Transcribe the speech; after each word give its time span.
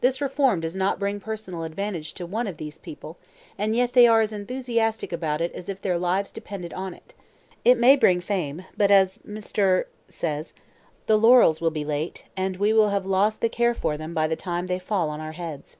This 0.00 0.22
reform 0.22 0.60
does 0.60 0.74
not 0.74 0.98
bring 0.98 1.20
personal 1.20 1.62
advantage 1.62 2.14
to 2.14 2.24
one 2.24 2.46
of 2.46 2.56
these 2.56 2.78
people, 2.78 3.18
and 3.58 3.76
yet 3.76 3.92
they 3.92 4.06
are 4.06 4.22
as 4.22 4.32
enthusiastic 4.32 5.12
about 5.12 5.42
it 5.42 5.52
as 5.52 5.68
if 5.68 5.82
their 5.82 5.98
lives 5.98 6.32
depended 6.32 6.72
on 6.72 6.94
it. 6.94 7.12
It 7.66 7.76
may 7.76 7.94
bring 7.94 8.22
fame; 8.22 8.64
but, 8.78 8.90
as 8.90 9.20
M. 9.28 9.38
says, 10.08 10.54
'The 11.04 11.18
laurels 11.18 11.60
will 11.60 11.70
be 11.70 11.84
late, 11.84 12.24
and 12.34 12.56
we 12.56 12.72
will 12.72 12.88
have 12.88 13.04
lost 13.04 13.42
the 13.42 13.50
care 13.50 13.74
for 13.74 13.98
them 13.98 14.14
by 14.14 14.26
the 14.26 14.36
time 14.36 14.68
they 14.68 14.78
fall 14.78 15.10
on 15.10 15.20
our 15.20 15.32
heads.' 15.32 15.76